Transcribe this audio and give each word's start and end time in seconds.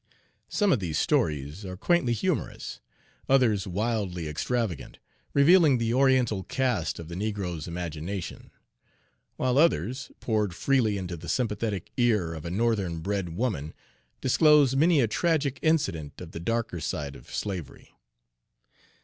Some 0.49 0.71
of 0.71 0.79
these 0.79 0.97
stories 0.97 1.63
are 1.63 1.77
Page 1.77 1.77
41 1.77 1.77
quaintly 1.77 2.13
humorous; 2.13 2.79
others 3.29 3.67
wildly 3.67 4.27
extravagant, 4.27 4.97
revealing 5.35 5.77
the 5.77 5.93
Oriental 5.93 6.41
cast 6.41 6.97
of 6.97 7.07
the 7.07 7.13
negro's 7.13 7.67
imagination; 7.67 8.49
while 9.35 9.59
others, 9.59 10.11
poured 10.19 10.55
freely 10.55 10.97
into 10.97 11.15
the 11.15 11.29
sympathetic 11.29 11.91
ear 11.97 12.33
of 12.33 12.45
a 12.45 12.49
Northern 12.49 13.01
bred 13.01 13.37
woman, 13.37 13.75
disclose 14.21 14.75
many 14.75 15.01
a 15.01 15.07
tragic 15.07 15.59
incident 15.61 16.19
of 16.19 16.31
the 16.31 16.39
darker 16.39 16.79
side 16.79 17.15
of 17.15 17.31
slavery. 17.31 17.91